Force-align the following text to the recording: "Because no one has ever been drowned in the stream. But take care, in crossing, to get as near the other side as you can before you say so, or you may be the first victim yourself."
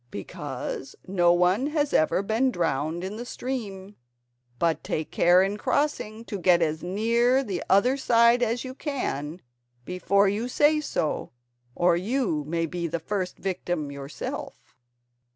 "Because 0.09 0.95
no 1.07 1.31
one 1.31 1.67
has 1.67 1.93
ever 1.93 2.23
been 2.23 2.49
drowned 2.49 3.03
in 3.03 3.17
the 3.17 3.23
stream. 3.23 3.97
But 4.57 4.83
take 4.83 5.11
care, 5.11 5.43
in 5.43 5.57
crossing, 5.57 6.25
to 6.25 6.39
get 6.39 6.63
as 6.63 6.81
near 6.81 7.43
the 7.43 7.63
other 7.69 7.97
side 7.97 8.41
as 8.41 8.63
you 8.63 8.73
can 8.73 9.43
before 9.85 10.27
you 10.27 10.47
say 10.47 10.79
so, 10.81 11.29
or 11.75 11.95
you 11.95 12.43
may 12.45 12.65
be 12.65 12.87
the 12.87 12.97
first 12.99 13.37
victim 13.37 13.91
yourself." 13.91 14.75